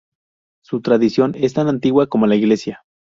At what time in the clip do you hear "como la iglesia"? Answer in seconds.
2.07-2.83